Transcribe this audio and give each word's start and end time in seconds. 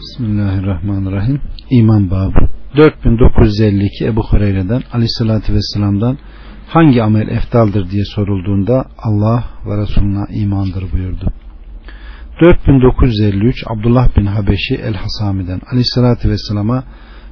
Bismillahirrahmanirrahim. 0.00 1.40
İman 1.70 2.10
babı. 2.10 2.48
4952 2.76 4.06
Ebu 4.06 4.22
Hureyre'den 4.22 4.82
Aleyhisselatü 4.92 5.54
Vesselam'dan 5.54 6.18
hangi 6.66 7.02
amel 7.02 7.28
eftaldır 7.28 7.90
diye 7.90 8.04
sorulduğunda 8.04 8.84
Allah 8.98 9.44
ve 9.66 9.82
Resulüne 9.82 10.24
imandır 10.30 10.92
buyurdu. 10.92 11.32
4953 12.40 13.64
Abdullah 13.66 14.16
bin 14.16 14.26
Habeşi 14.26 14.74
El-Hasami'den 14.74 15.60
Aleyhisselatü 15.72 16.30
Vesselam'a 16.30 16.84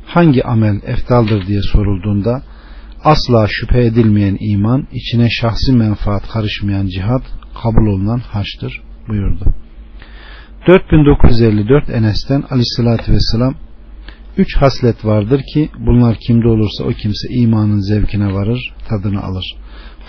hangi 0.06 0.44
amel 0.44 0.80
eftaldır 0.86 1.46
diye 1.46 1.62
sorulduğunda 1.62 2.42
asla 3.04 3.46
şüphe 3.48 3.84
edilmeyen 3.84 4.36
iman, 4.40 4.86
içine 4.92 5.28
şahsi 5.30 5.72
menfaat 5.72 6.28
karışmayan 6.28 6.86
cihat, 6.86 7.22
kabul 7.62 7.86
olunan 7.86 8.18
haçtır 8.18 8.82
buyurdu. 9.08 9.54
4954 10.68 11.90
Enes'ten 11.90 12.44
aleyhissalatü 12.50 13.12
vesselam 13.12 13.54
Üç 14.36 14.56
haslet 14.56 15.04
vardır 15.04 15.40
ki 15.54 15.70
bunlar 15.78 16.16
kimde 16.26 16.48
olursa 16.48 16.84
o 16.84 16.88
kimse 16.88 17.28
imanın 17.30 17.80
zevkine 17.80 18.34
varır, 18.34 18.74
tadını 18.88 19.22
alır. 19.22 19.56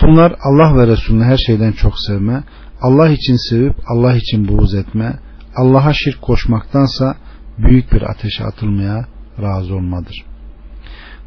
Bunlar 0.02 0.34
Allah 0.42 0.76
ve 0.76 0.86
Resulüne 0.86 1.24
her 1.24 1.36
şeyden 1.36 1.72
çok 1.72 1.92
sevme, 2.06 2.44
Allah 2.82 3.08
için 3.08 3.50
sevip 3.50 3.74
Allah 3.86 4.14
için 4.14 4.48
buğz 4.48 4.74
etme, 4.74 5.18
Allah'a 5.56 5.92
şirk 5.92 6.22
koşmaktansa 6.22 7.16
büyük 7.58 7.92
bir 7.92 8.02
ateşe 8.02 8.44
atılmaya 8.44 9.04
razı 9.42 9.74
olmadır. 9.74 10.24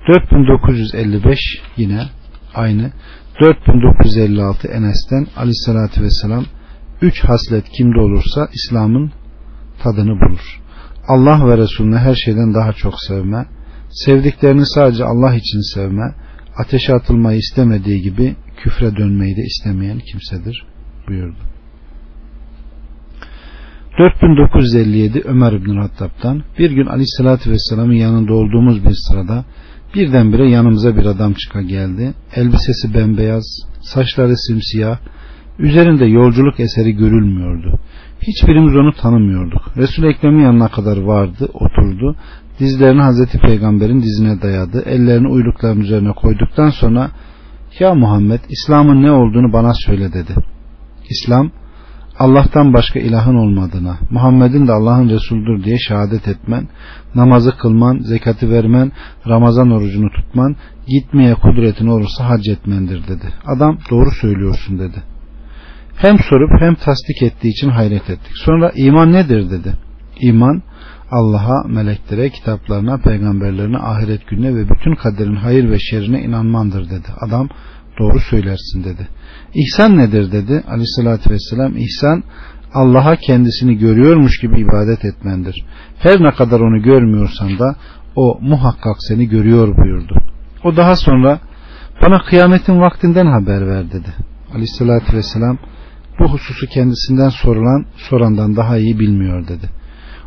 4955 0.07 1.39
yine 1.77 2.03
aynı 2.55 2.91
4956 3.41 4.67
Enes'ten 4.67 5.27
aleyhissalatü 5.37 6.01
vesselam 6.03 6.45
üç 7.01 7.23
haslet 7.23 7.69
kimde 7.69 7.99
olursa 7.99 8.47
İslam'ın 8.53 9.11
tadını 9.83 10.21
bulur. 10.21 10.61
Allah 11.07 11.47
ve 11.47 11.57
Resulüne 11.57 11.97
her 11.97 12.15
şeyden 12.15 12.53
daha 12.53 12.73
çok 12.73 12.93
sevme, 13.07 13.45
sevdiklerini 13.89 14.65
sadece 14.65 15.05
Allah 15.05 15.35
için 15.35 15.73
sevme, 15.73 16.15
ateşe 16.57 16.93
atılmayı 16.93 17.37
istemediği 17.37 18.01
gibi 18.01 18.35
küfre 18.57 18.95
dönmeyi 18.95 19.37
de 19.37 19.41
istemeyen 19.41 19.99
kimsedir 19.99 20.65
buyurdu. 21.07 21.39
4957 23.99 25.21
Ömer 25.25 25.65
bin 25.65 25.77
Hattab'dan 25.77 26.43
bir 26.59 26.71
gün 26.71 26.85
Aleyhisselatü 26.85 27.51
Vesselam'ın 27.51 27.93
yanında 27.93 28.33
olduğumuz 28.33 28.85
bir 28.85 28.95
sırada 29.07 29.45
birdenbire 29.95 30.49
yanımıza 30.49 30.97
bir 30.97 31.05
adam 31.05 31.33
çıka 31.33 31.61
geldi. 31.61 32.13
Elbisesi 32.35 32.93
bembeyaz, 32.93 33.43
saçları 33.81 34.37
simsiyah, 34.37 34.97
üzerinde 35.59 36.05
yolculuk 36.05 36.59
eseri 36.59 36.91
görülmüyordu. 36.91 37.79
Hiçbirimiz 38.21 38.75
onu 38.75 38.93
tanımıyorduk. 38.93 39.61
Resul 39.77 40.03
Ekrem'in 40.03 40.43
yanına 40.43 40.67
kadar 40.67 40.97
vardı, 40.97 41.49
oturdu. 41.53 42.15
Dizlerini 42.59 43.01
Hazreti 43.01 43.37
Peygamber'in 43.37 44.01
dizine 44.01 44.41
dayadı. 44.41 44.83
Ellerini 44.85 45.27
uylukların 45.27 45.79
üzerine 45.81 46.11
koyduktan 46.11 46.69
sonra 46.69 47.11
Ya 47.79 47.93
Muhammed 47.93 48.39
İslam'ın 48.49 49.03
ne 49.03 49.11
olduğunu 49.11 49.53
bana 49.53 49.73
söyle 49.73 50.13
dedi. 50.13 50.33
İslam 51.09 51.51
Allah'tan 52.19 52.73
başka 52.73 52.99
ilahın 52.99 53.35
olmadığına, 53.35 53.97
Muhammed'in 54.09 54.67
de 54.67 54.71
Allah'ın 54.71 55.09
Resulüdür 55.09 55.63
diye 55.63 55.77
şehadet 55.87 56.27
etmen, 56.27 56.67
namazı 57.15 57.57
kılman, 57.57 57.99
zekatı 57.99 58.49
vermen, 58.49 58.91
Ramazan 59.27 59.71
orucunu 59.71 60.09
tutman, 60.11 60.55
gitmeye 60.87 61.33
kudretin 61.33 61.87
olursa 61.87 62.29
hac 62.29 62.47
etmendir 62.47 63.07
dedi. 63.07 63.33
Adam 63.45 63.77
doğru 63.91 64.11
söylüyorsun 64.21 64.79
dedi. 64.79 65.12
Hem 65.97 66.17
sorup 66.29 66.61
hem 66.61 66.75
tasdik 66.75 67.21
ettiği 67.21 67.49
için 67.49 67.69
hayret 67.69 68.09
ettik. 68.09 68.31
Sonra 68.35 68.71
iman 68.75 69.13
nedir 69.13 69.49
dedi. 69.49 69.73
İman 70.19 70.61
Allah'a, 71.11 71.67
meleklere, 71.67 72.29
kitaplarına, 72.29 72.97
peygamberlerine, 72.97 73.77
ahiret 73.77 74.27
gününe 74.27 74.55
ve 74.55 74.69
bütün 74.69 74.95
kaderin 74.95 75.35
hayır 75.35 75.69
ve 75.69 75.79
şerrine 75.79 76.21
inanmandır 76.21 76.89
dedi. 76.89 77.07
Adam 77.21 77.49
doğru 77.99 78.19
söylersin 78.19 78.83
dedi. 78.83 79.07
İhsan 79.53 79.97
nedir 79.97 80.31
dedi. 80.31 80.63
Aleyhissalatü 80.67 81.29
vesselam 81.29 81.77
İhsan 81.77 82.23
Allah'a 82.73 83.15
kendisini 83.15 83.77
görüyormuş 83.77 84.39
gibi 84.39 84.59
ibadet 84.59 85.05
etmendir. 85.05 85.65
Her 85.99 86.23
ne 86.23 86.31
kadar 86.31 86.59
onu 86.59 86.81
görmüyorsan 86.81 87.59
da 87.59 87.75
o 88.15 88.39
muhakkak 88.41 88.95
seni 88.99 89.29
görüyor 89.29 89.77
buyurdu. 89.77 90.15
O 90.63 90.75
daha 90.75 90.95
sonra 90.95 91.39
bana 92.01 92.19
kıyametin 92.19 92.81
vaktinden 92.81 93.25
haber 93.25 93.67
ver 93.67 93.91
dedi. 93.91 94.13
Aleyhissalatü 94.53 95.17
vesselam 95.17 95.57
bu 96.19 96.33
hususu 96.33 96.67
kendisinden 96.67 97.29
sorulan 97.29 97.85
sorandan 97.95 98.55
daha 98.55 98.77
iyi 98.77 98.99
bilmiyor 98.99 99.47
dedi. 99.47 99.69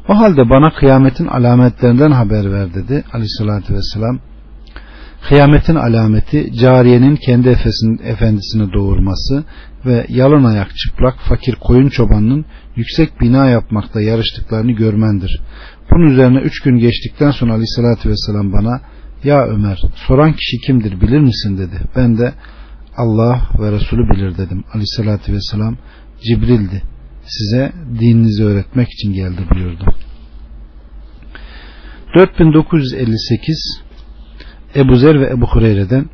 O 0.08 0.18
halde 0.18 0.50
bana 0.50 0.70
kıyametin 0.70 1.26
alametlerinden 1.26 2.10
haber 2.10 2.52
ver 2.52 2.74
dedi 2.74 3.04
aleyhissalatü 3.12 3.74
vesselam. 3.74 4.18
Kıyametin 5.28 5.74
alameti 5.74 6.52
cariyenin 6.52 7.16
kendi 7.16 7.48
efendisini 8.04 8.72
doğurması 8.72 9.44
ve 9.86 10.06
yalın 10.08 10.44
ayak 10.44 10.76
çıplak 10.76 11.18
fakir 11.28 11.54
koyun 11.54 11.88
çobanının 11.88 12.44
yüksek 12.76 13.20
bina 13.20 13.48
yapmakta 13.48 14.00
yarıştıklarını 14.00 14.72
görmendir. 14.72 15.40
Bunun 15.90 16.10
üzerine 16.10 16.38
üç 16.38 16.60
gün 16.60 16.78
geçtikten 16.78 17.30
sonra 17.30 17.52
aleyhissalatü 17.52 18.08
vesselam 18.08 18.52
bana 18.52 18.80
ya 19.24 19.46
Ömer 19.46 19.78
soran 19.94 20.32
kişi 20.32 20.58
kimdir 20.66 21.00
bilir 21.00 21.20
misin 21.20 21.58
dedi. 21.58 21.80
Ben 21.96 22.18
de 22.18 22.34
Allah 22.96 23.42
ve 23.58 23.72
Resulü 23.72 24.10
bilir 24.10 24.38
dedim. 24.38 24.64
Aleyhissalatü 24.72 25.32
vesselam 25.32 25.76
Cibril'di. 26.20 26.82
Size 27.26 27.72
dininizi 28.00 28.44
öğretmek 28.44 28.88
için 28.92 29.12
geldi 29.12 29.40
buyurdu. 29.54 29.94
4958 32.14 33.82
Ebu 34.76 34.96
Zer 34.96 35.20
ve 35.20 35.26
Ebu 35.26 35.46
Hureyre'den 35.46 36.06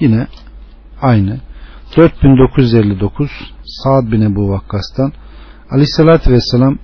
yine 0.00 0.26
aynı 1.02 1.40
4959 1.96 3.30
Sa'd 3.64 4.12
bin 4.12 4.20
Ebu 4.20 4.50
Vakkas'tan 4.50 5.12
Aleyhissalatü 5.70 6.32
Vesselam 6.32 6.78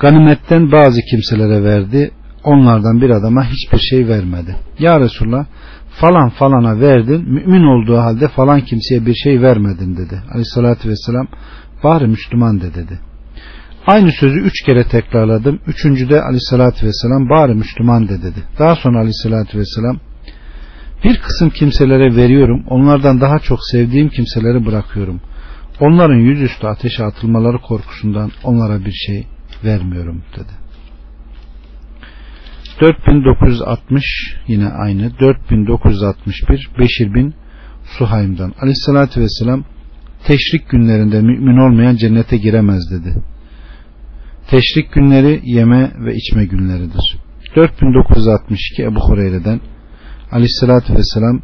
ganimetten 0.00 0.72
bazı 0.72 1.00
kimselere 1.10 1.64
verdi 1.64 2.10
onlardan 2.44 3.00
bir 3.00 3.10
adama 3.10 3.44
hiçbir 3.44 3.78
şey 3.78 4.08
vermedi. 4.08 4.56
Ya 4.78 5.00
Resulallah 5.00 5.46
falan 6.00 6.28
falana 6.28 6.80
verdin 6.80 7.24
mümin 7.28 7.62
olduğu 7.62 7.96
halde 7.96 8.28
falan 8.28 8.60
kimseye 8.60 9.06
bir 9.06 9.14
şey 9.14 9.42
vermedin 9.42 9.96
dedi. 9.96 10.22
Aleyhissalatü 10.30 10.88
vesselam 10.88 11.26
bari 11.84 12.06
Müslüman 12.06 12.60
de 12.60 12.74
dedi. 12.74 12.98
Aynı 13.86 14.12
sözü 14.12 14.40
üç 14.40 14.62
kere 14.62 14.84
tekrarladım. 14.84 15.60
Üçüncüde 15.66 16.22
aleyhissalatü 16.22 16.86
vesselam 16.86 17.28
bari 17.28 17.54
Müslüman 17.54 18.08
de 18.08 18.22
dedi. 18.22 18.42
Daha 18.58 18.76
sonra 18.76 18.98
aleyhissalatü 18.98 19.58
vesselam 19.58 19.96
bir 21.04 21.20
kısım 21.20 21.50
kimselere 21.50 22.16
veriyorum. 22.16 22.64
Onlardan 22.68 23.20
daha 23.20 23.38
çok 23.38 23.58
sevdiğim 23.72 24.08
kimseleri 24.08 24.66
bırakıyorum. 24.66 25.20
Onların 25.80 26.18
yüzüstü 26.18 26.66
ateşe 26.66 27.04
atılmaları 27.04 27.58
korkusundan 27.58 28.30
onlara 28.44 28.84
bir 28.84 28.92
şey 28.92 29.26
vermiyorum 29.64 30.22
dedi. 30.36 30.61
4960 32.82 34.04
yine 34.46 34.68
aynı 34.68 35.18
4961 35.20 36.70
Beşir 36.78 37.14
bin 37.14 37.34
Suhaym'dan 37.98 38.52
aleyhissalatü 38.60 39.20
vesselam 39.20 39.64
teşrik 40.26 40.68
günlerinde 40.70 41.20
mümin 41.20 41.56
olmayan 41.56 41.96
cennete 41.96 42.36
giremez 42.36 42.90
dedi. 42.90 43.14
Teşrik 44.50 44.92
günleri 44.92 45.40
yeme 45.44 45.92
ve 46.04 46.14
içme 46.14 46.44
günleridir. 46.44 47.16
4962 47.56 48.82
Ebu 48.82 49.00
Hureyre'den 49.00 49.60
aleyhissalatü 50.32 50.94
vesselam 50.94 51.40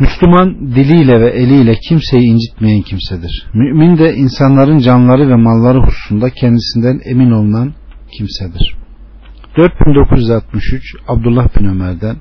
Müslüman 0.00 0.70
diliyle 0.74 1.20
ve 1.20 1.30
eliyle 1.30 1.74
kimseyi 1.88 2.22
incitmeyen 2.22 2.82
kimsedir. 2.82 3.46
Mümin 3.54 3.98
de 3.98 4.14
insanların 4.14 4.78
canları 4.78 5.28
ve 5.28 5.36
malları 5.36 5.78
hususunda 5.78 6.30
kendisinden 6.30 7.00
emin 7.04 7.30
olunan 7.30 7.74
kimsedir. 8.18 8.75
4963 9.56 10.94
Abdullah 11.08 11.58
bin 11.58 11.64
Ömer'den 11.64 12.16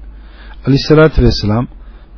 Aleyhisselatü 0.66 1.24
Vesselam 1.24 1.68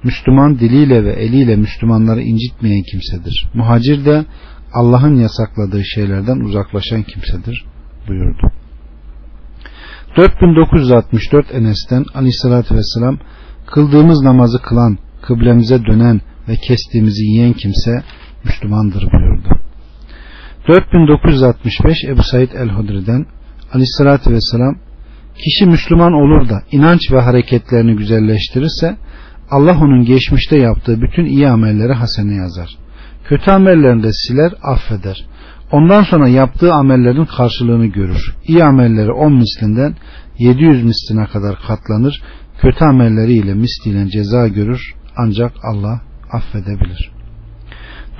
Müslüman 0.03 0.59
diliyle 0.59 1.03
ve 1.03 1.13
eliyle 1.13 1.55
Müslümanları 1.55 2.21
incitmeyen 2.21 2.83
kimsedir. 2.91 3.49
Muhacir 3.53 4.05
de 4.05 4.25
Allah'ın 4.73 5.15
yasakladığı 5.15 5.83
şeylerden 5.85 6.39
uzaklaşan 6.39 7.03
kimsedir 7.03 7.65
buyurdu. 8.07 8.51
4964 10.17 11.55
Enes'ten 11.55 12.05
Aleyhisselatü 12.15 12.75
Vesselam 12.75 13.17
kıldığımız 13.65 14.21
namazı 14.21 14.61
kılan, 14.61 14.97
kıblemize 15.21 15.85
dönen 15.85 16.21
ve 16.47 16.55
kestiğimizi 16.55 17.23
yiyen 17.23 17.53
kimse 17.53 18.03
Müslümandır 18.43 19.11
buyurdu. 19.11 19.49
4965 20.67 21.97
Ebu 22.03 22.23
Said 22.23 22.51
el-Hudri'den 22.51 23.25
Aleyhisselatü 23.73 24.31
Vesselam 24.31 24.86
Kişi 25.43 25.65
Müslüman 25.65 26.13
olur 26.13 26.49
da 26.49 26.63
inanç 26.71 27.11
ve 27.11 27.21
hareketlerini 27.21 27.95
güzelleştirirse 27.95 28.97
Allah 29.51 29.77
onun 29.81 30.05
geçmişte 30.05 30.57
yaptığı 30.57 31.01
bütün 31.01 31.25
iyi 31.25 31.47
amelleri 31.47 31.93
hasene 31.93 32.35
yazar. 32.35 32.69
Kötü 33.23 33.51
amellerini 33.51 34.03
de 34.03 34.13
siler, 34.13 34.53
affeder. 34.63 35.25
Ondan 35.71 36.03
sonra 36.03 36.27
yaptığı 36.27 36.73
amellerin 36.73 37.25
karşılığını 37.25 37.85
görür. 37.85 38.35
İyi 38.47 38.63
amelleri 38.63 39.11
10 39.11 39.33
mislinden 39.33 39.95
700 40.39 40.83
misline 40.83 41.25
kadar 41.25 41.55
katlanır. 41.67 42.21
Kötü 42.61 42.85
amelleriyle 42.85 43.53
misliyle 43.53 44.09
ceza 44.09 44.47
görür. 44.47 44.95
Ancak 45.17 45.51
Allah 45.63 46.01
affedebilir. 46.31 47.11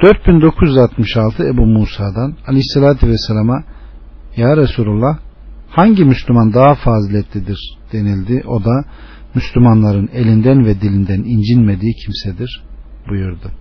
4966 0.04 1.44
Ebu 1.44 1.66
Musa'dan 1.66 2.36
Aleyhisselatü 2.48 3.08
Vesselam'a 3.08 3.64
Ya 4.38 4.58
Resulullah 4.58 5.18
hangi 5.78 6.06
Müslüman 6.06 6.54
daha 6.54 6.76
faziletlidir 6.76 7.60
denildi. 7.94 8.44
O 8.48 8.64
da 8.64 8.86
Müslümanların 9.36 10.10
elinden 10.14 10.66
ve 10.66 10.82
dilinden 10.82 11.20
incinmediği 11.20 11.94
kimsedir 12.06 12.64
buyurdu. 13.10 13.52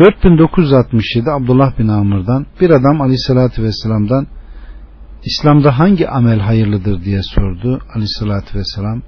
4967 0.00 1.30
Abdullah 1.30 1.78
bin 1.78 1.88
Amr'dan 1.88 2.46
bir 2.60 2.70
adam 2.70 3.00
aleyhissalatü 3.00 3.62
vesselam'dan 3.62 4.26
İslam'da 5.24 5.78
hangi 5.78 6.08
amel 6.08 6.40
hayırlıdır 6.40 7.04
diye 7.04 7.22
sordu. 7.22 7.80
Aleyhissalatü 7.94 8.58
vesselam 8.58 9.02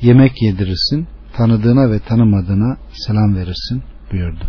yemek 0.00 0.42
yedirirsin, 0.42 1.06
tanıdığına 1.36 1.90
ve 1.90 1.98
tanımadığına 1.98 2.76
selam 3.06 3.36
verirsin 3.36 3.82
buyurdu. 4.12 4.44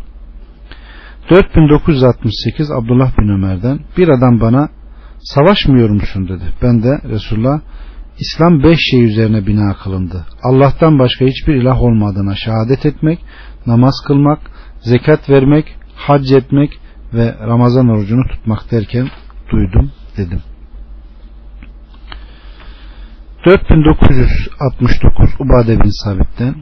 4968 1.29 2.71
Abdullah 2.71 3.17
bin 3.17 3.29
Ömer'den 3.29 3.79
bir 3.97 4.09
adam 4.09 4.39
bana 4.39 4.69
savaşmıyor 5.19 5.89
musun 5.89 6.27
dedi. 6.27 6.43
Ben 6.61 6.83
de 6.83 7.01
Resulullah 7.09 7.59
İslam 8.19 8.63
beş 8.63 8.79
şey 8.91 9.03
üzerine 9.03 9.47
bina 9.47 9.73
kılındı. 9.83 10.25
Allah'tan 10.43 10.99
başka 10.99 11.25
hiçbir 11.25 11.53
ilah 11.53 11.81
olmadığına 11.81 12.35
şehadet 12.35 12.85
etmek, 12.85 13.19
namaz 13.65 13.95
kılmak, 14.07 14.39
zekat 14.79 15.29
vermek, 15.29 15.75
hac 15.95 16.31
etmek 16.31 16.79
ve 17.13 17.35
Ramazan 17.39 17.89
orucunu 17.89 18.27
tutmak 18.27 18.71
derken 18.71 19.07
duydum 19.51 19.91
dedim. 20.17 20.41
4969 23.45 25.29
Ubade 25.39 25.79
bin 25.79 26.03
Sabit'ten 26.03 26.55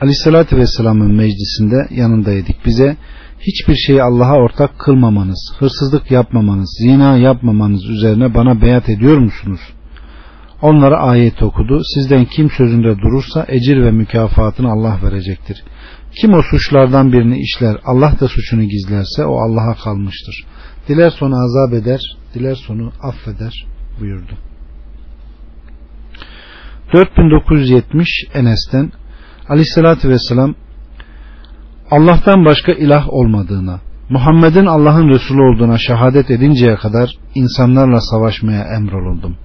Aleyhisselatü 0.00 0.56
Vesselam'ın 0.56 1.14
meclisinde 1.14 1.88
yanındaydık. 1.90 2.66
Bize 2.66 2.96
hiçbir 3.40 3.74
şeyi 3.74 4.02
Allah'a 4.02 4.36
ortak 4.36 4.78
kılmamanız, 4.78 5.52
hırsızlık 5.58 6.10
yapmamanız, 6.10 6.78
zina 6.82 7.16
yapmamanız 7.16 7.84
üzerine 7.84 8.34
bana 8.34 8.62
beyat 8.62 8.88
ediyor 8.88 9.18
musunuz? 9.18 9.60
Onlara 10.62 10.98
ayet 10.98 11.42
okudu. 11.42 11.80
Sizden 11.94 12.24
kim 12.24 12.50
sözünde 12.50 12.98
durursa 12.98 13.46
ecir 13.48 13.82
ve 13.82 13.90
mükafatını 13.90 14.70
Allah 14.70 14.98
verecektir. 15.02 15.62
Kim 16.20 16.34
o 16.34 16.42
suçlardan 16.42 17.12
birini 17.12 17.40
işler, 17.40 17.76
Allah 17.84 18.14
da 18.20 18.28
suçunu 18.28 18.62
gizlerse 18.62 19.24
o 19.24 19.40
Allah'a 19.40 19.74
kalmıştır. 19.74 20.44
Diler 20.88 21.10
sonu 21.10 21.34
azap 21.34 21.72
eder, 21.74 22.00
diler 22.34 22.54
sonu 22.54 22.92
affeder 23.02 23.66
buyurdu. 24.00 24.32
4970 26.92 28.08
Enes'ten 28.34 28.92
Aleyhisselatü 29.48 30.08
Vesselam 30.08 30.54
Allah'tan 31.90 32.44
başka 32.44 32.72
ilah 32.72 33.08
olmadığına, 33.08 33.80
Muhammed'in 34.10 34.66
Allah'ın 34.66 35.08
Resulü 35.08 35.42
olduğuna 35.42 35.78
şehadet 35.78 36.30
edinceye 36.30 36.76
kadar 36.76 37.10
insanlarla 37.34 38.00
savaşmaya 38.00 38.62
emrolundum. 38.62 39.36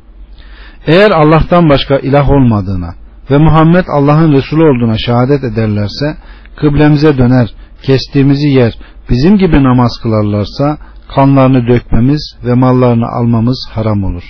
Eğer 0.88 1.12
Allah'tan 1.12 1.70
başka 1.70 1.98
ilah 1.98 2.30
olmadığına 2.30 2.94
ve 3.32 3.38
Muhammed 3.38 3.86
Allah'ın 3.88 4.32
Resulü 4.32 4.64
olduğuna 4.64 4.98
şehadet 4.98 5.44
ederlerse 5.44 6.18
kıblemize 6.56 7.18
döner, 7.18 7.54
kestiğimizi 7.84 8.48
yer, 8.48 8.78
bizim 9.10 9.38
gibi 9.38 9.64
namaz 9.64 9.92
kılarlarsa 10.04 10.78
kanlarını 11.16 11.68
dökmemiz 11.68 12.36
ve 12.46 12.54
mallarını 12.54 13.08
almamız 13.08 13.70
haram 13.72 14.04
olur. 14.04 14.24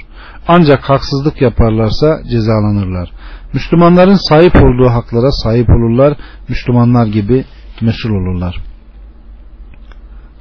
Ancak 0.48 0.90
haksızlık 0.90 1.42
yaparlarsa 1.42 2.20
cezalanırlar. 2.32 3.12
Müslümanların 3.54 4.30
sahip 4.30 4.56
olduğu 4.56 4.90
haklara 4.90 5.32
sahip 5.32 5.70
olurlar. 5.70 6.18
Müslümanlar 6.50 7.06
gibi 7.08 7.46
mesul 7.82 8.10
olurlar. 8.10 8.62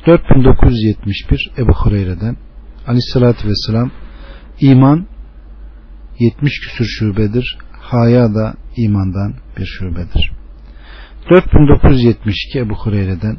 4971 0.06 1.52
Ebu 1.58 1.72
Hureyre'den 1.72 2.36
Aleyhisselatü 2.86 3.48
Vesselam 3.48 3.90
iman 4.60 5.06
70 6.18 6.60
küsür 6.60 6.84
şubedir. 6.84 7.58
Haya 7.80 8.34
da 8.34 8.54
imandan 8.76 9.34
bir 9.58 9.66
şubedir. 9.66 10.32
4972 11.30 12.58
Ebu 12.58 12.74
Hureyre'den 12.74 13.36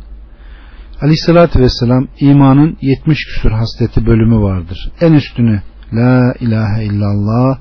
Aleyhissalatü 1.02 1.60
Vesselam 1.60 2.08
imanın 2.20 2.78
70 2.82 3.26
küsur 3.26 3.52
hasleti 3.52 4.06
bölümü 4.06 4.42
vardır. 4.42 4.92
En 5.02 5.14
üstünü 5.14 5.62
La 5.94 6.34
ilahe 6.40 6.84
illallah 6.86 7.60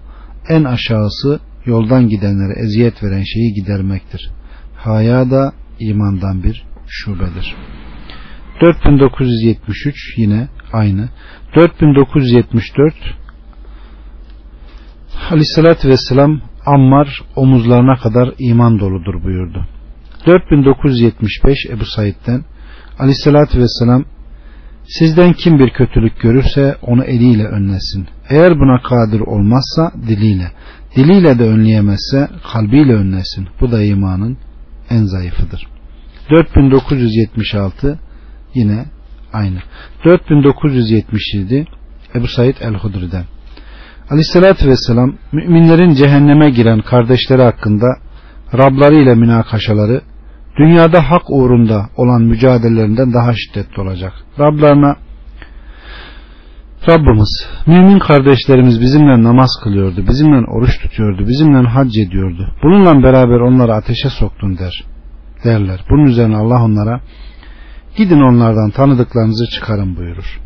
en 0.49 0.65
aşağısı 0.65 1.41
yoldan 1.67 2.09
gidenlere 2.09 2.61
eziyet 2.61 3.03
veren 3.03 3.23
şeyi 3.23 3.55
gidermektir. 3.55 4.31
Haya 4.77 5.31
da 5.31 5.53
imandan 5.79 6.43
bir 6.43 6.65
şubedir. 6.87 7.56
4973 8.61 10.19
yine 10.19 10.49
aynı. 10.73 11.09
4974 11.56 12.94
Aleyhissalatü 15.31 15.88
Vesselam 15.88 16.41
Ammar 16.67 17.23
omuzlarına 17.37 17.97
kadar 17.97 18.35
iman 18.38 18.81
doludur 18.81 19.23
buyurdu. 19.25 19.67
4975 20.26 21.59
Ebu 21.71 21.85
Said'den 21.85 22.44
Aleyhissalatü 22.99 23.59
Vesselam 23.61 24.05
Sizden 24.88 25.32
kim 25.32 25.59
bir 25.59 25.71
kötülük 25.71 26.21
görürse 26.21 26.76
onu 26.82 27.05
eliyle 27.05 27.44
önlesin. 27.44 28.06
Eğer 28.29 28.59
buna 28.59 28.82
kadir 28.82 29.21
olmazsa 29.21 29.93
diliyle, 30.09 30.53
diliyle 30.97 31.38
de 31.38 31.44
önleyemezse 31.44 32.29
kalbiyle 32.53 32.94
önlesin. 32.94 33.49
Bu 33.61 33.73
da 33.73 33.82
imanın 33.82 34.38
en 34.91 35.05
zayıfıdır. 35.05 35.67
4976 36.31 37.99
yine 38.55 38.85
aynı. 39.33 39.59
4977 40.05 41.67
Ebu 42.15 42.29
Said 42.29 42.57
el-Hudri'den. 42.61 43.25
Aleyhissalatü 44.11 44.69
vesselam 44.69 45.15
müminlerin 45.33 45.95
cehenneme 45.95 46.51
giren 46.51 46.81
kardeşleri 46.81 47.43
hakkında 47.43 47.87
Rabları 48.59 48.95
ile 48.95 49.15
münakaşaları 49.15 50.01
dünyada 50.59 51.11
hak 51.11 51.23
uğrunda 51.29 51.89
olan 51.97 52.23
mücadelelerinden 52.23 53.13
daha 53.13 53.33
şiddetli 53.35 53.83
olacak. 53.83 54.13
Rablarına 54.39 54.97
Rabbimiz 56.89 57.47
mümin 57.67 57.99
kardeşlerimiz 57.99 58.81
bizimle 58.81 59.23
namaz 59.23 59.50
kılıyordu, 59.62 60.07
bizimle 60.09 60.47
oruç 60.47 60.79
tutuyordu, 60.83 61.29
bizimle 61.29 61.69
hac 61.69 61.99
ediyordu. 61.99 62.53
Bununla 62.62 63.03
beraber 63.03 63.41
onları 63.41 63.75
ateşe 63.75 64.11
soktun 64.11 64.59
der. 64.59 64.85
Derler. 65.45 65.81
Bunun 65.91 66.05
üzerine 66.05 66.37
Allah 66.37 66.64
onlara 66.64 67.00
gidin 67.97 68.21
onlardan 68.21 68.71
tanıdıklarınızı 68.71 69.47
çıkarın 69.47 69.97
buyurur. 69.97 70.41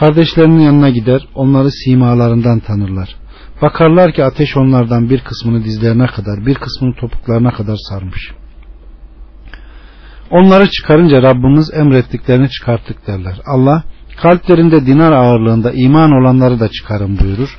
Kardeşlerinin 0.00 0.60
yanına 0.60 0.90
gider, 0.90 1.28
onları 1.34 1.70
simalarından 1.70 2.60
tanırlar. 2.60 3.16
Bakarlar 3.62 4.12
ki 4.12 4.24
ateş 4.24 4.56
onlardan 4.56 5.10
bir 5.10 5.20
kısmını 5.20 5.64
dizlerine 5.64 6.06
kadar, 6.06 6.46
bir 6.46 6.54
kısmını 6.54 6.94
topuklarına 6.94 7.50
kadar 7.50 7.76
sarmış. 7.88 8.32
Onları 10.30 10.70
çıkarınca 10.70 11.22
Rabbimiz 11.22 11.70
emrettiklerini 11.74 12.50
çıkarttık 12.50 13.06
derler. 13.06 13.40
Allah 13.46 13.82
kalplerinde 14.16 14.86
dinar 14.86 15.12
ağırlığında 15.12 15.72
iman 15.72 16.12
olanları 16.12 16.60
da 16.60 16.68
çıkarın 16.68 17.18
buyurur. 17.18 17.58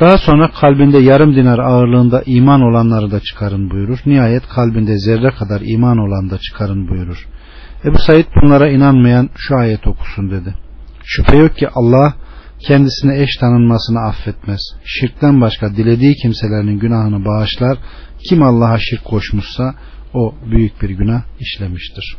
Daha 0.00 0.18
sonra 0.18 0.50
kalbinde 0.60 0.98
yarım 0.98 1.36
dinar 1.36 1.58
ağırlığında 1.58 2.22
iman 2.26 2.60
olanları 2.60 3.10
da 3.10 3.20
çıkarın 3.20 3.70
buyurur. 3.70 3.98
Nihayet 4.06 4.48
kalbinde 4.48 4.98
zerre 4.98 5.30
kadar 5.30 5.60
iman 5.64 5.98
olan 5.98 6.30
da 6.30 6.38
çıkarın 6.38 6.88
buyurur. 6.88 7.26
Ebu 7.84 7.98
Said 7.98 8.26
bunlara 8.42 8.70
inanmayan 8.70 9.30
şu 9.36 9.56
ayet 9.56 9.86
okusun 9.86 10.30
dedi. 10.30 10.54
Şüphe 11.04 11.36
yok 11.36 11.56
ki 11.56 11.68
Allah 11.74 12.14
kendisine 12.66 13.22
eş 13.22 13.36
tanınmasını 13.40 13.98
affetmez. 14.08 14.60
Şirkten 14.84 15.40
başka 15.40 15.76
dilediği 15.76 16.14
kimselerinin 16.14 16.78
günahını 16.78 17.24
bağışlar. 17.24 17.78
Kim 18.28 18.42
Allah'a 18.42 18.78
şirk 18.78 19.04
koşmuşsa 19.04 19.74
o 20.14 20.34
büyük 20.50 20.82
bir 20.82 20.90
günah 20.90 21.22
işlemiştir. 21.40 22.16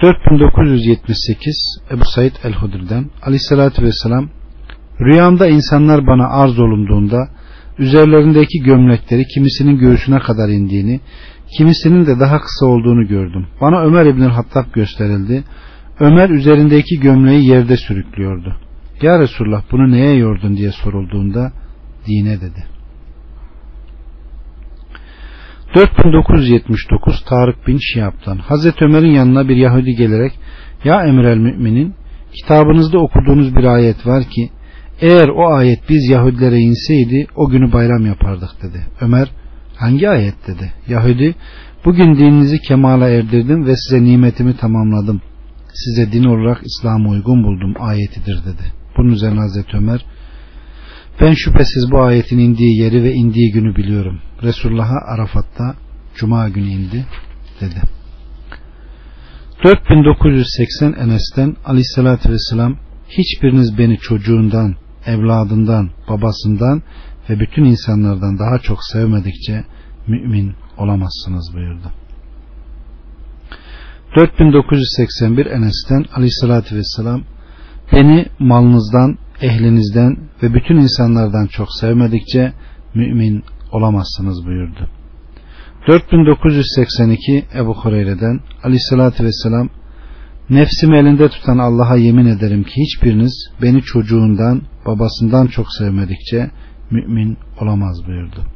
4978 0.00 1.80
Ebu 1.90 2.04
Said 2.14 2.32
el-Hudri'den 2.44 3.10
Aleyhisselatü 3.22 3.82
Vesselam 3.82 4.28
Rüyamda 5.00 5.46
insanlar 5.46 6.06
bana 6.06 6.28
arz 6.28 6.58
olunduğunda 6.58 7.28
üzerlerindeki 7.78 8.58
gömlekleri 8.58 9.24
kimisinin 9.26 9.78
göğsüne 9.78 10.18
kadar 10.18 10.48
indiğini, 10.48 11.00
kimisinin 11.58 12.06
de 12.06 12.20
daha 12.20 12.38
kısa 12.38 12.66
olduğunu 12.66 13.08
gördüm. 13.08 13.46
Bana 13.60 13.80
Ömer 13.80 14.06
İbn 14.06 14.20
Hattab 14.20 14.72
gösterildi. 14.72 15.44
Ömer 16.00 16.30
üzerindeki 16.30 17.00
gömleği 17.00 17.46
yerde 17.46 17.76
sürüklüyordu. 17.76 18.56
Ya 19.02 19.18
Resulullah 19.18 19.62
bunu 19.72 19.92
neye 19.92 20.16
yordun 20.16 20.56
diye 20.56 20.72
sorulduğunda 20.72 21.52
dine 22.06 22.40
dedi. 22.40 22.75
4979 25.76 27.24
Tarık 27.28 27.66
bin 27.66 27.78
Şihab'dan 27.78 28.38
Hazreti 28.38 28.84
Ömer'in 28.84 29.14
yanına 29.14 29.48
bir 29.48 29.56
Yahudi 29.56 29.94
gelerek 29.94 30.32
Ya 30.84 31.04
emir 31.04 31.24
el 31.24 31.36
müminin 31.36 31.94
kitabınızda 32.32 32.98
okuduğunuz 32.98 33.56
bir 33.56 33.64
ayet 33.64 34.06
var 34.06 34.24
ki 34.24 34.50
eğer 35.00 35.28
o 35.28 35.54
ayet 35.54 35.78
biz 35.88 36.08
Yahudilere 36.10 36.58
inseydi 36.58 37.26
o 37.36 37.48
günü 37.48 37.72
bayram 37.72 38.06
yapardık 38.06 38.62
dedi. 38.62 38.86
Ömer 39.00 39.28
hangi 39.76 40.08
ayet 40.08 40.34
dedi. 40.46 40.72
Yahudi 40.88 41.34
bugün 41.84 42.14
dininizi 42.14 42.58
kemala 42.58 43.08
erdirdim 43.08 43.66
ve 43.66 43.76
size 43.76 44.04
nimetimi 44.04 44.56
tamamladım. 44.56 45.20
Size 45.72 46.12
din 46.12 46.24
olarak 46.24 46.62
İslam'a 46.66 47.08
uygun 47.08 47.44
buldum 47.44 47.74
ayetidir 47.80 48.44
dedi. 48.44 48.62
Bunun 48.96 49.12
üzerine 49.12 49.40
Hazreti 49.40 49.76
Ömer 49.76 50.04
ben 51.20 51.32
şüphesiz 51.32 51.90
bu 51.92 52.00
ayetin 52.02 52.38
indiği 52.38 52.82
yeri 52.82 53.02
ve 53.02 53.12
indiği 53.12 53.52
günü 53.52 53.76
biliyorum. 53.76 54.20
Resulullah'a 54.42 55.14
Arafat'ta 55.14 55.74
Cuma 56.14 56.48
günü 56.48 56.66
indi 56.66 57.06
dedi. 57.60 57.80
4980 59.64 60.92
Enes'ten 60.92 61.56
Aleyhisselatü 61.64 62.32
Vesselam 62.32 62.76
hiçbiriniz 63.08 63.78
beni 63.78 63.98
çocuğundan, 63.98 64.76
evladından, 65.06 65.90
babasından 66.08 66.82
ve 67.30 67.40
bütün 67.40 67.64
insanlardan 67.64 68.38
daha 68.38 68.58
çok 68.58 68.78
sevmedikçe 68.92 69.64
mümin 70.06 70.54
olamazsınız 70.78 71.54
buyurdu. 71.54 71.92
4981 74.16 75.46
Enes'ten 75.46 76.04
Aleyhisselatü 76.14 76.76
Vesselam 76.76 77.22
beni 77.92 78.26
malınızdan, 78.38 79.18
ehlinizden 79.40 80.16
ve 80.42 80.54
bütün 80.54 80.76
insanlardan 80.76 81.46
çok 81.46 81.68
sevmedikçe 81.80 82.52
mümin 82.94 83.44
olamazsınız 83.76 84.46
buyurdu. 84.46 84.88
4982 85.88 87.44
Ebu 87.54 87.74
Hureyre'den 87.74 88.40
Aleyhisselatü 88.62 89.24
Vesselam 89.24 89.68
Nefsimi 90.50 90.96
elinde 90.96 91.28
tutan 91.28 91.58
Allah'a 91.58 91.96
yemin 91.96 92.26
ederim 92.26 92.62
ki 92.62 92.72
hiçbiriniz 92.76 93.50
beni 93.62 93.82
çocuğundan, 93.82 94.62
babasından 94.86 95.46
çok 95.46 95.66
sevmedikçe 95.78 96.50
mümin 96.90 97.38
olamaz 97.60 98.06
buyurdu. 98.06 98.46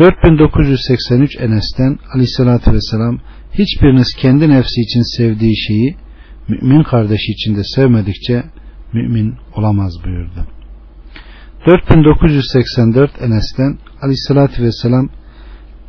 4983 0.00 1.36
Enes'ten 1.40 1.98
Aleyhisselatü 2.14 2.72
Vesselam 2.72 3.18
hiçbiriniz 3.52 4.14
kendi 4.18 4.48
nefsi 4.48 4.80
için 4.80 5.16
sevdiği 5.16 5.56
şeyi 5.56 5.96
mümin 6.48 6.82
kardeşi 6.82 7.32
için 7.32 7.56
de 7.56 7.64
sevmedikçe 7.64 8.44
mümin 8.92 9.34
olamaz 9.54 9.92
buyurdu. 10.04 10.46
4984 11.66 13.22
Enes'ten 13.22 13.78
Aleyhisselatü 14.02 14.62
Vesselam 14.62 15.08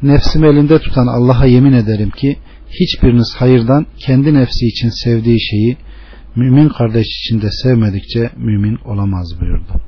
nefsimi 0.01 0.47
elinde 0.47 0.79
tutan 0.79 1.07
Allah'a 1.07 1.45
yemin 1.45 1.73
ederim 1.73 2.09
ki 2.09 2.37
hiçbiriniz 2.69 3.35
hayırdan 3.37 3.85
kendi 3.97 4.33
nefsi 4.33 4.65
için 4.65 4.89
sevdiği 5.03 5.41
şeyi 5.41 5.77
mümin 6.35 6.69
kardeş 6.69 7.07
için 7.07 7.41
de 7.41 7.51
sevmedikçe 7.51 8.29
mümin 8.37 8.79
olamaz 8.85 9.41
buyurdu. 9.41 9.81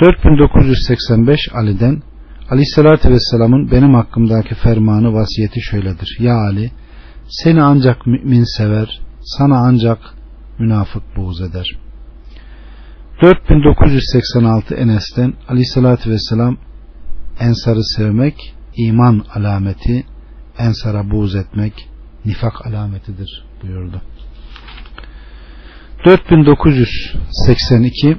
4985 0.00 1.40
Ali'den 1.54 2.02
Aleyhisselatü 2.50 3.10
Vesselam'ın 3.10 3.70
benim 3.70 3.94
hakkımdaki 3.94 4.54
fermanı 4.54 5.12
vasiyeti 5.12 5.60
şöyledir. 5.60 6.16
Ya 6.20 6.34
Ali 6.34 6.70
seni 7.28 7.62
ancak 7.62 8.06
mümin 8.06 8.56
sever, 8.56 9.00
sana 9.20 9.58
ancak 9.58 9.98
münafık 10.58 11.02
buğz 11.16 11.40
eder. 11.40 11.76
4986 13.22 14.74
Enes'ten 14.74 15.34
Aleyhisselatü 15.48 16.10
Vesselam 16.10 16.56
Ensar'ı 17.46 17.84
sevmek 17.96 18.54
iman 18.76 19.24
alameti, 19.34 20.06
ensara 20.58 21.10
buğz 21.10 21.34
etmek 21.34 21.88
nifak 22.24 22.66
alametidir 22.66 23.44
buyurdu. 23.62 24.02
4982 26.04 28.16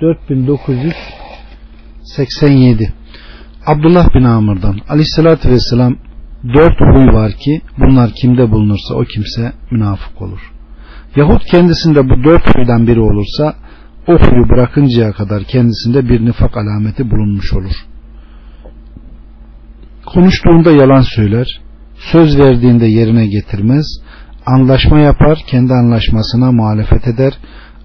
4987 0.00 2.92
Abdullah 3.66 4.14
bin 4.14 4.24
Amr'dan 4.24 4.78
Aleyhisselatü 4.88 5.50
Vesselam 5.50 5.96
dört 6.54 6.80
huy 6.80 7.12
var 7.12 7.32
ki 7.32 7.62
bunlar 7.78 8.10
kimde 8.10 8.50
bulunursa 8.50 8.94
o 8.94 9.04
kimse 9.04 9.52
münafık 9.70 10.22
olur. 10.22 10.52
Yahut 11.16 11.44
kendisinde 11.44 12.08
bu 12.08 12.24
dört 12.24 12.56
huydan 12.56 12.86
biri 12.86 13.00
olursa 13.00 13.54
o 14.08 14.12
huyu 14.12 14.48
bırakıncaya 14.48 15.12
kadar 15.12 15.44
kendisinde 15.44 16.08
bir 16.08 16.24
nifak 16.24 16.56
alameti 16.56 17.10
bulunmuş 17.10 17.52
olur. 17.52 17.74
Konuştuğunda 20.06 20.70
yalan 20.70 21.00
söyler, 21.16 21.60
söz 22.12 22.38
verdiğinde 22.38 22.86
yerine 22.86 23.26
getirmez, 23.26 23.86
anlaşma 24.46 24.98
yapar, 25.00 25.38
kendi 25.46 25.72
anlaşmasına 25.72 26.52
muhalefet 26.52 27.08
eder, 27.08 27.32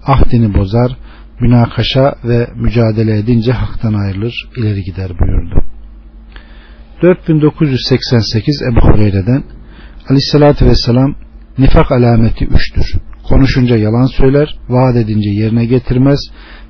ahdini 0.06 0.54
bozar, 0.54 0.96
münakaşa 1.40 2.14
ve 2.24 2.48
mücadele 2.54 3.18
edince 3.18 3.52
haktan 3.52 3.94
ayrılır, 3.94 4.48
ileri 4.56 4.82
gider 4.82 5.10
buyurdu. 5.20 5.64
4988 7.02 8.62
Ebu 8.62 8.80
Hureyre'den 8.80 9.44
Aleyhisselatü 10.08 10.66
Vesselam 10.66 11.14
nifak 11.58 11.92
alameti 11.92 12.44
üçtür. 12.44 13.00
Konuşunca 13.28 13.76
yalan 13.76 14.06
söyler, 14.06 14.58
vaat 14.68 14.96
edince 14.96 15.30
yerine 15.30 15.64
getirmez, 15.64 16.20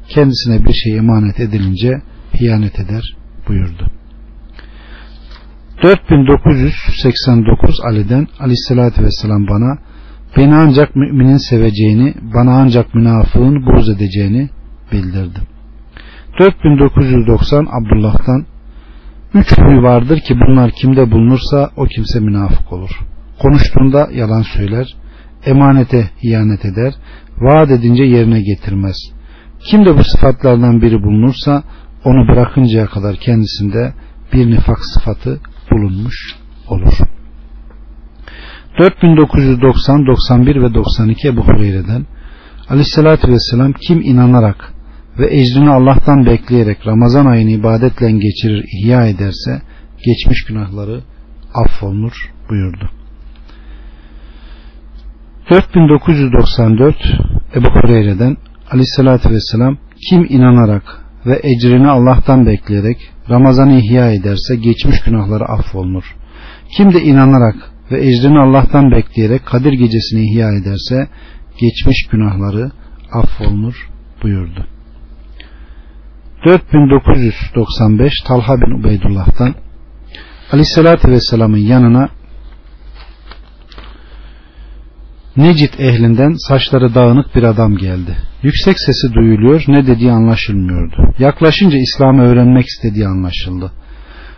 kendisine 0.09 0.65
bir 0.65 0.73
şey 0.73 0.97
emanet 0.97 1.41
edilince 1.41 1.91
hiyanet 2.35 2.81
eder 2.81 3.03
buyurdu. 3.49 3.91
4989 5.83 7.81
Ali'den 7.81 8.27
Aleyhisselatü 8.41 9.03
Vesselam 9.05 9.47
bana 9.49 9.79
beni 10.37 10.55
ancak 10.55 10.97
müminin 10.97 11.37
seveceğini, 11.37 12.15
bana 12.35 12.61
ancak 12.61 12.95
münafığın 12.95 13.67
buğz 13.67 13.89
edeceğini 13.89 14.49
bildirdi. 14.93 15.41
4990 16.39 17.67
Abdullah'tan 17.67 18.47
Üç 19.35 19.59
huy 19.59 19.83
vardır 19.83 20.21
ki 20.21 20.35
bunlar 20.41 20.71
kimde 20.71 21.11
bulunursa 21.11 21.71
o 21.77 21.85
kimse 21.85 22.21
münafık 22.21 22.73
olur. 22.73 22.91
Konuştuğunda 23.39 24.09
yalan 24.13 24.43
söyler, 24.43 24.95
emanete 25.47 26.11
ihanet 26.23 26.65
eder, 26.65 26.95
vaat 27.39 27.71
edince 27.71 28.05
yerine 28.05 28.43
getirmez. 28.43 28.97
Kimde 29.71 29.99
bu 29.99 30.05
sıfatlardan 30.05 30.83
biri 30.83 31.03
bulunursa 31.03 31.63
onu 32.05 32.29
bırakıncaya 32.29 32.87
kadar 32.87 33.17
kendisinde 33.17 33.95
bir 34.33 34.51
nifak 34.51 34.79
sıfatı 34.85 35.41
bulunmuş 35.71 36.37
olur. 36.69 36.99
4990, 38.79 40.07
91 40.07 40.63
ve 40.63 40.75
92 40.75 41.29
Ebu 41.29 41.41
Hureyre'den 41.41 42.07
Aleyhisselatü 42.69 43.33
Vesselam 43.33 43.73
kim 43.73 44.01
inanarak 44.03 44.73
ve 45.19 45.37
ecrini 45.37 45.71
Allah'tan 45.71 46.27
bekleyerek 46.27 46.87
Ramazan 46.87 47.27
ayını 47.27 47.51
ibadetle 47.51 48.11
geçirir, 48.11 48.65
ihya 48.73 49.07
ederse 49.07 49.63
geçmiş 50.07 50.45
günahları 50.45 51.01
affolunur 51.55 52.33
buyurdu. 52.51 52.91
4994 55.51 56.97
Ebu 57.55 57.69
Hureyre'den 57.69 58.37
Aleyhisselatü 58.71 59.31
Vesselam 59.31 59.79
kim 60.09 60.27
inanarak 60.29 60.83
ve 61.27 61.41
ecrini 61.43 61.89
Allah'tan 61.89 62.47
bekleyerek 62.47 62.99
Ramazan'ı 63.31 63.79
ihya 63.79 64.13
ederse 64.13 64.57
geçmiş 64.57 65.01
günahları 65.01 65.45
affolunur. 65.45 66.17
Kim 66.77 66.95
de 66.95 67.03
inanarak 67.03 67.57
ve 67.91 68.07
ecrini 68.07 68.39
Allah'tan 68.39 68.91
bekleyerek 68.91 69.47
Kadir 69.47 69.73
gecesini 69.73 70.23
ihya 70.31 70.49
ederse 70.53 71.09
geçmiş 71.61 72.07
günahları 72.11 72.71
affolunur 73.13 73.91
buyurdu. 74.23 74.67
4995 76.45 78.13
Talha 78.27 78.61
bin 78.61 78.81
Ubeydullah'tan 78.81 79.55
Aleyhisselatü 80.53 81.09
Vesselam'ın 81.09 81.59
yanına 81.59 82.09
Necit 85.37 85.81
ehlinden 85.81 86.33
saçları 86.49 86.95
dağınık 86.95 87.37
bir 87.37 87.43
adam 87.43 87.77
geldi. 87.77 88.17
Yüksek 88.43 88.77
sesi 88.79 89.15
duyuluyor, 89.15 89.65
ne 89.69 89.87
dediği 89.87 90.13
anlaşılmıyordu. 90.13 91.15
Yaklaşınca 91.19 91.79
İslam'ı 91.79 92.23
öğrenmek 92.23 92.67
istediği 92.67 93.07
anlaşıldı. 93.07 93.73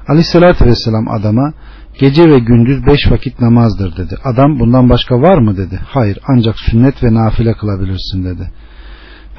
Aleyhissalatü 0.09 0.65
vesselam 0.65 1.09
adama 1.09 1.53
gece 2.01 2.23
ve 2.23 2.39
gündüz 2.39 2.87
beş 2.87 3.11
vakit 3.11 3.41
namazdır 3.41 3.97
dedi. 3.97 4.17
Adam 4.25 4.61
bundan 4.61 4.89
başka 4.89 5.15
var 5.15 5.39
mı 5.39 5.57
dedi. 5.57 5.81
Hayır 5.87 6.19
ancak 6.29 6.55
sünnet 6.59 7.05
ve 7.05 7.15
nafile 7.15 7.53
kılabilirsin 7.53 8.25
dedi. 8.25 8.51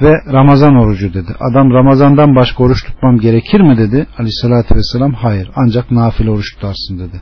Ve 0.02 0.12
Ramazan 0.32 0.74
orucu 0.74 1.14
dedi. 1.14 1.32
Adam 1.40 1.70
Ramazandan 1.70 2.36
başka 2.36 2.64
oruç 2.64 2.84
tutmam 2.84 3.18
gerekir 3.18 3.60
mi 3.60 3.78
dedi. 3.78 4.06
Aleyhissalatü 4.18 4.74
vesselam 4.74 5.12
hayır 5.12 5.50
ancak 5.56 5.90
nafile 5.90 6.30
oruç 6.30 6.54
tutarsın 6.54 6.98
dedi. 6.98 7.20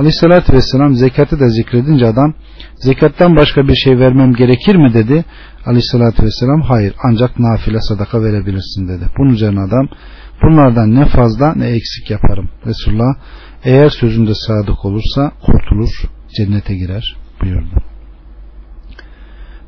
Aleyhissalatü 0.00 0.52
vesselam 0.52 0.94
zekatı 0.94 1.40
da 1.40 1.48
zikredince 1.48 2.06
adam 2.06 2.34
zekattan 2.74 3.36
başka 3.36 3.68
bir 3.68 3.74
şey 3.74 3.98
vermem 3.98 4.32
gerekir 4.32 4.76
mi 4.76 4.94
dedi. 4.94 5.24
Aleyhissalatü 5.66 6.22
vesselam 6.22 6.62
hayır 6.62 6.94
ancak 7.08 7.38
nafile 7.38 7.80
sadaka 7.80 8.22
verebilirsin 8.22 8.88
dedi. 8.88 9.04
Bunun 9.18 9.32
üzerine 9.32 9.60
adam 9.60 9.88
bunlardan 10.42 10.94
ne 10.94 11.04
fazla 11.04 11.54
ne 11.56 11.66
eksik 11.66 12.10
yaparım. 12.10 12.48
Resulullah 12.66 13.14
eğer 13.64 13.88
sözünde 13.88 14.32
sadık 14.34 14.84
olursa 14.84 15.32
kurtulur 15.46 15.90
cennete 16.36 16.74
girer 16.76 17.16
buyurdu. 17.42 17.82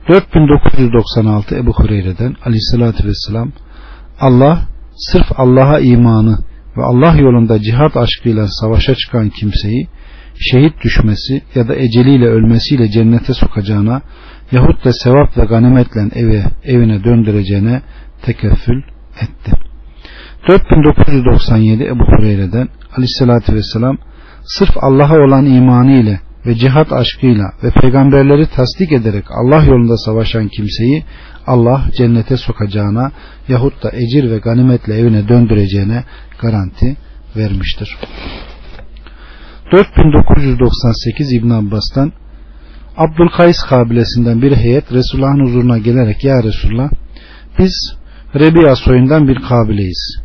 4996 0.09 1.57
Ebu 1.57 1.73
Hureyre'den 1.73 2.37
aleyhissalatü 2.45 3.09
vesselam 3.09 3.53
Allah 4.21 4.62
sırf 4.97 5.27
Allah'a 5.37 5.81
imanı 5.81 6.39
ve 6.77 6.83
Allah 6.83 7.17
yolunda 7.17 7.62
cihat 7.62 7.97
aşkıyla 7.97 8.47
savaşa 8.49 8.95
çıkan 8.95 9.29
kimseyi 9.29 9.89
şehit 10.39 10.85
düşmesi 10.85 11.43
ya 11.55 11.69
da 11.69 11.75
eceliyle 11.77 12.27
ölmesiyle 12.27 12.91
cennete 12.91 13.35
sokacağına 13.35 14.03
yahut 14.53 14.85
da 14.85 14.93
sevap 14.93 15.39
ve 15.39 15.45
ganimetle 15.45 16.01
eve, 16.15 16.45
evine 16.65 17.05
döndüreceğine 17.05 17.83
tekeffül 18.23 18.83
etti. 19.21 19.53
4997 20.49 21.85
Ebu 21.85 22.05
Hureyre'den 22.05 22.69
aleyhissalatü 22.97 23.55
vesselam 23.55 23.99
sırf 24.45 24.71
Allah'a 24.77 25.19
olan 25.19 25.47
imanı 25.47 25.93
ile 25.93 26.21
ve 26.47 26.55
cihat 26.55 26.93
aşkıyla 26.93 27.45
ve 27.62 27.71
peygamberleri 27.71 28.47
tasdik 28.47 28.93
ederek 28.93 29.25
Allah 29.31 29.65
yolunda 29.65 29.97
savaşan 29.97 30.49
kimseyi 30.49 31.05
Allah 31.47 31.85
cennete 31.97 32.37
sokacağına 32.37 33.12
yahut 33.49 33.83
da 33.83 33.91
ecir 33.93 34.31
ve 34.31 34.39
ganimetle 34.39 34.95
evine 34.99 35.29
döndüreceğine 35.29 36.05
garanti 36.41 36.97
vermiştir. 37.37 37.97
4998 39.73 41.33
İbn 41.33 41.50
Abbas'tan 41.50 42.12
Abdülkays 42.97 43.57
kabilesinden 43.69 44.43
bir 44.43 44.57
heyet 44.57 44.93
Resulullah'ın 44.93 45.47
huzuruna 45.47 45.79
gelerek 45.79 46.25
Ya 46.25 46.43
Resulullah 46.43 46.91
biz 47.59 47.95
Rebiya 48.35 48.76
soyundan 48.76 49.29
bir 49.29 49.41
kabileyiz. 49.49 50.19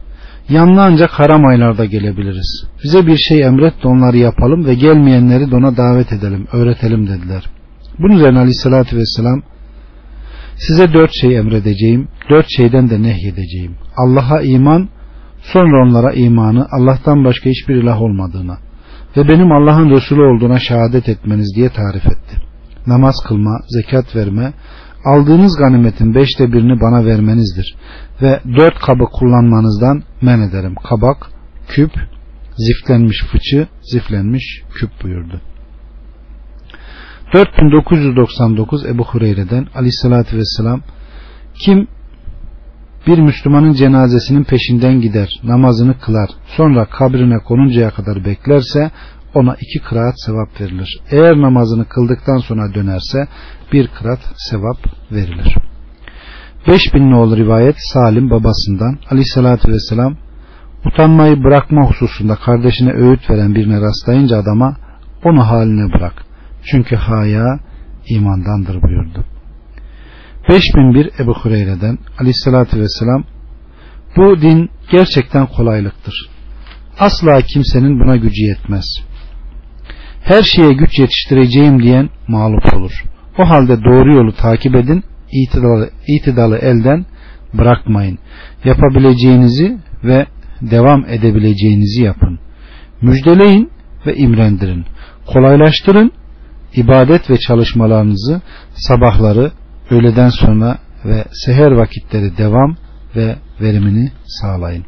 Yanına 0.50 0.84
ancak 0.84 1.10
haram 1.10 1.46
aylarda 1.46 1.86
gelebiliriz. 1.86 2.64
Bize 2.84 3.08
bir 3.08 3.18
şey 3.18 3.42
emret 3.42 3.84
de 3.84 3.88
onları 3.88 4.18
yapalım 4.18 4.66
ve 4.66 4.74
gelmeyenleri 4.74 5.52
de 5.52 5.56
ona 5.56 5.78
davet 5.78 6.14
edelim, 6.14 6.48
öğretelim 6.52 7.08
dediler. 7.08 7.44
Bunun 8.00 8.16
üzerine 8.16 8.40
aleyhissalatü 8.40 8.98
vesselam 8.98 9.42
size 10.56 10.94
dört 10.94 11.12
şey 11.22 11.38
emredeceğim, 11.38 12.08
dört 12.30 12.46
şeyden 12.58 12.90
de 12.90 13.02
nehyedeceğim. 13.02 13.76
Allah'a 13.98 14.42
iman, 14.42 14.90
sonra 15.42 15.88
onlara 15.88 16.14
imanı, 16.14 16.68
Allah'tan 16.72 17.26
başka 17.26 17.50
hiçbir 17.50 17.76
ilah 17.76 18.02
olmadığına 18.02 18.67
ve 19.18 19.28
benim 19.28 19.52
Allah'ın 19.52 19.90
Resulü 19.90 20.22
olduğuna 20.22 20.60
şehadet 20.60 21.10
etmeniz 21.10 21.54
diye 21.56 21.70
tarif 21.70 22.06
etti. 22.06 22.38
Namaz 22.88 23.16
kılma, 23.28 23.60
zekat 23.68 24.16
verme, 24.16 24.54
aldığınız 25.06 25.58
ganimetin 25.58 26.16
beşte 26.16 26.54
birini 26.54 26.82
bana 26.82 27.06
vermenizdir 27.06 27.76
ve 28.22 28.40
dört 28.58 28.80
kabı 28.80 29.04
kullanmanızdan 29.04 30.04
men 30.22 30.42
ederim. 30.42 30.76
Kabak, 30.90 31.18
küp, 31.68 31.92
ziflenmiş 32.58 33.24
fıçı, 33.32 33.68
ziflenmiş 33.92 34.64
küp 34.74 34.90
buyurdu. 35.04 35.42
4999 37.34 38.86
Ebu 38.86 39.04
Hureyre'den 39.04 39.68
aleyhissalatü 39.76 40.38
vesselam 40.38 40.82
kim 41.66 41.88
bir 43.08 43.18
Müslümanın 43.18 43.74
cenazesinin 43.74 44.44
peşinden 44.44 45.02
gider, 45.02 45.30
namazını 45.44 46.00
kılar, 46.00 46.30
sonra 46.46 46.86
kabrine 46.86 47.38
konuncaya 47.40 47.90
kadar 47.90 48.26
beklerse 48.26 48.92
ona 49.34 49.56
iki 49.62 49.80
kıraat 49.80 50.14
sevap 50.26 50.62
verilir. 50.62 51.00
Eğer 51.12 51.42
namazını 51.42 51.86
kıldıktan 51.86 52.38
sonra 52.38 52.74
dönerse 52.74 53.28
bir 53.74 53.88
kıraat 53.88 54.20
sevap 54.36 54.78
verilir. 55.12 55.56
5000 56.68 57.12
nolu 57.12 57.38
rivayet 57.38 57.76
Salim 57.78 58.30
babasından 58.30 58.98
aleyhissalatü 59.10 59.72
vesselam 59.72 60.16
utanmayı 60.86 61.44
bırakma 61.44 61.90
hususunda 61.90 62.36
kardeşine 62.36 62.92
öğüt 62.92 63.30
veren 63.30 63.56
birine 63.56 63.82
rastlayınca 63.82 64.38
adama 64.38 64.78
onu 65.24 65.48
haline 65.48 65.94
bırak. 65.94 66.26
Çünkü 66.64 66.96
haya 66.96 67.60
imandandır 68.10 68.82
buyurdu. 68.82 69.37
5001 70.50 71.12
Ebu 71.20 71.34
Hureyre'den 71.34 71.98
aleyhissalatü 72.20 72.80
vesselam 72.80 73.24
bu 74.16 74.42
din 74.42 74.70
gerçekten 74.92 75.48
kolaylıktır. 75.48 76.30
Asla 77.00 77.42
kimsenin 77.42 78.00
buna 78.00 78.16
gücü 78.16 78.42
yetmez. 78.44 78.86
Her 80.24 80.44
şeye 80.44 80.74
güç 80.74 81.00
yetiştireceğim 81.00 81.84
diyen 81.84 82.10
mağlup 82.28 82.74
olur. 82.74 83.04
O 83.38 83.50
halde 83.50 83.84
doğru 83.84 84.14
yolu 84.14 84.36
takip 84.36 84.76
edin, 84.76 85.04
itidalı, 85.32 85.90
itidalı 86.08 86.58
elden 86.58 87.06
bırakmayın. 87.54 88.20
Yapabileceğinizi 88.66 89.78
ve 90.04 90.26
devam 90.62 91.06
edebileceğinizi 91.06 92.04
yapın. 92.04 92.40
Müjdeleyin 93.02 93.72
ve 94.06 94.16
imrendirin. 94.16 94.86
Kolaylaştırın, 95.28 96.12
ibadet 96.76 97.30
ve 97.30 97.38
çalışmalarınızı 97.38 98.42
sabahları, 98.74 99.52
öğleden 99.92 100.30
sonra 100.30 100.78
ve 101.06 101.24
seher 101.32 101.72
vakitleri 101.72 102.38
devam 102.38 102.78
ve 103.16 103.36
verimini 103.62 104.12
sağlayın. 104.26 104.86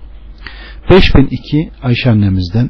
5002 0.90 1.72
Ayşe 1.84 2.10
annemizden 2.10 2.70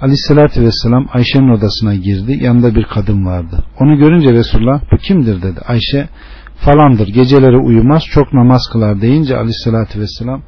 Aleyhissalatü 0.00 0.62
Vesselam 0.62 1.08
Ayşe'nin 1.12 1.48
odasına 1.48 1.94
girdi. 1.94 2.44
Yanında 2.44 2.74
bir 2.74 2.84
kadın 2.84 3.26
vardı. 3.26 3.64
Onu 3.80 3.98
görünce 3.98 4.32
Resulullah 4.32 4.80
bu 4.92 4.96
kimdir 4.96 5.42
dedi. 5.42 5.60
Ayşe 5.66 6.08
falandır. 6.56 7.08
Geceleri 7.08 7.56
uyumaz, 7.56 8.02
çok 8.10 8.32
namaz 8.32 8.62
kılar 8.72 9.00
deyince 9.00 9.36
Aleyhissalatü 9.36 10.00
Vesselam 10.00 10.42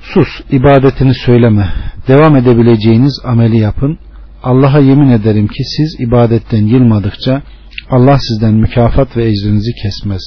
sus, 0.00 0.28
ibadetini 0.50 1.14
söyleme. 1.14 1.72
Devam 2.08 2.36
edebileceğiniz 2.36 3.20
ameli 3.24 3.58
yapın. 3.58 3.98
Allah'a 4.42 4.78
yemin 4.78 5.10
ederim 5.10 5.46
ki 5.46 5.64
siz 5.76 6.00
ibadetten 6.00 6.66
yılmadıkça 6.66 7.42
Allah 7.90 8.18
sizden 8.18 8.54
mükafat 8.54 9.16
ve 9.16 9.24
ecrinizi 9.24 9.72
kesmez. 9.82 10.22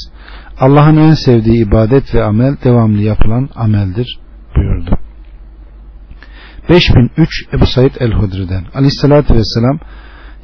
Allah'ın 0.60 0.98
en 0.98 1.14
sevdiği 1.14 1.66
ibadet 1.68 2.16
ve 2.16 2.24
amel 2.24 2.56
devamlı 2.64 3.02
yapılan 3.02 3.50
ameldir 3.56 4.20
buyurdu. 4.56 4.98
5003 6.70 7.30
Ebu 7.54 7.66
Said 7.66 7.96
el-Hudri'den 8.00 8.66
Aleyhisselatü 8.74 9.34
Vesselam 9.34 9.80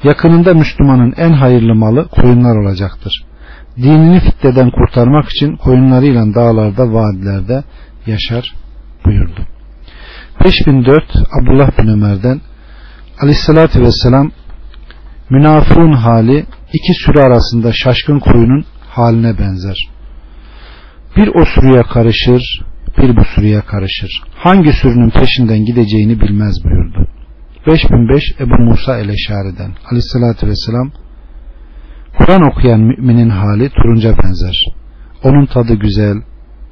yakınında 0.04 0.54
Müslümanın 0.54 1.14
en 1.18 1.34
hayırlı 1.34 1.76
malı 1.76 2.08
koyunlar 2.08 2.56
olacaktır. 2.56 3.26
Dinini 3.78 4.20
fitneden 4.20 4.72
kurtarmak 4.72 5.30
için 5.30 5.56
koyunlarıyla 5.56 6.36
dağlarda, 6.36 6.94
vadilerde 6.94 7.64
yaşar 8.06 8.56
buyurdu. 9.06 9.48
5004 10.46 11.04
Abdullah 11.42 11.78
bin 11.78 11.88
Ömer'den 11.88 12.42
Aleyhisselatü 13.22 13.82
Vesselam 13.82 14.32
münafığın 15.30 15.92
hali 15.92 16.46
iki 16.74 16.94
sürü 16.94 17.20
arasında 17.20 17.74
şaşkın 17.74 18.20
koyunun 18.20 18.66
haline 18.90 19.40
benzer. 19.40 19.78
Bir 21.18 21.28
o 21.28 21.46
sürüye 21.46 21.84
karışır, 21.84 22.62
bir 22.98 23.18
bu 23.18 23.24
sürüye 23.36 23.62
karışır. 23.62 24.22
Hangi 24.36 24.74
sürünün 24.74 25.10
peşinden 25.10 25.66
gideceğini 25.66 26.22
bilmez 26.22 26.56
buyurdu. 26.64 27.08
5005 27.68 28.24
Ebu 28.40 28.62
Musa 28.64 28.98
el-Eşari'den 28.98 29.72
aleyhissalatü 29.86 30.48
vesselam 30.48 30.92
Kur'an 32.18 32.42
okuyan 32.42 32.80
müminin 32.80 33.30
hali 33.30 33.70
turunca 33.70 34.18
benzer. 34.24 34.66
Onun 35.24 35.46
tadı 35.46 35.74
güzel, 35.74 36.16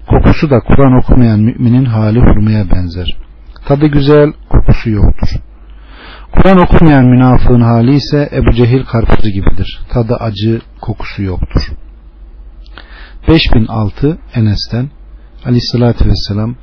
kokusu 0.07 0.49
da 0.49 0.59
Kur'an 0.59 0.97
okumayan 0.99 1.39
müminin 1.39 1.85
hali 1.85 2.19
hurmaya 2.19 2.69
benzer. 2.71 3.17
Tadı 3.67 3.87
güzel, 3.87 4.33
kokusu 4.49 4.89
yoktur. 4.89 5.29
Kur'an 6.35 6.57
okumayan 6.57 7.05
münafığın 7.05 7.61
hali 7.61 7.95
ise 7.95 8.29
Ebu 8.31 8.51
Cehil 8.51 8.83
karpuzu 8.83 9.29
gibidir. 9.29 9.79
Tadı 9.89 10.15
acı, 10.15 10.61
kokusu 10.81 11.23
yoktur. 11.23 11.71
5006 13.27 14.17
Enes'ten 14.35 14.89
Aleyhissalatü 15.45 16.05
Vesselam 16.09 16.55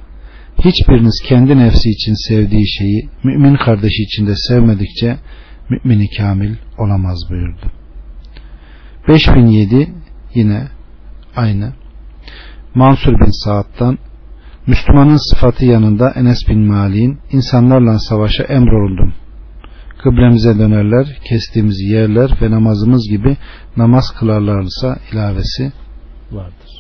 hiçbiriniz 0.65 1.23
kendi 1.29 1.57
nefsi 1.57 1.91
için 1.91 2.15
sevdiği 2.29 2.69
şeyi 2.69 3.09
mümin 3.25 3.57
kardeşi 3.57 4.03
için 4.03 4.27
de 4.27 4.37
sevmedikçe 4.37 5.17
mümini 5.71 6.09
kamil 6.17 6.55
olamaz 6.79 7.19
buyurdu. 7.31 7.73
5007 9.09 9.89
yine 10.35 10.69
aynı. 11.37 11.73
Mansur 12.75 13.13
bin 13.13 13.45
Saad'dan 13.45 13.99
Müslümanın 14.67 15.31
sıfatı 15.31 15.65
yanında 15.65 16.11
Enes 16.11 16.39
bin 16.49 16.61
Malik'in 16.61 17.19
insanlarla 17.31 17.99
savaşa 17.99 18.43
emrolundum 18.43 19.13
kıblemize 20.03 20.59
dönerler, 20.59 21.07
kestiğimizi 21.29 21.85
yerler 21.85 22.31
ve 22.43 22.51
namazımız 22.51 23.09
gibi 23.11 23.37
namaz 23.77 24.05
kılarlarsa 24.19 24.99
ilavesi 25.13 25.73
vardır. 26.33 26.72